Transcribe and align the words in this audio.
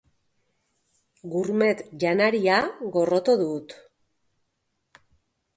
Gourmet 1.33 1.83
janaria 2.05 2.57
gorroto 2.97 3.39
dut. 3.45 3.77